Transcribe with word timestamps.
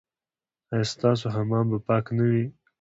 ایا 0.73 0.89
ستاسو 0.93 1.25
حمام 1.35 1.65
به 1.71 1.77
پاک 1.87 2.05
نه 2.17 2.23
وي؟ 2.29 2.43